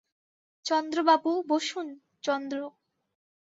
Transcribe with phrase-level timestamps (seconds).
[0.65, 1.99] চন্দ্রবাবু, বসুন–
[2.23, 2.59] চন্দ্র।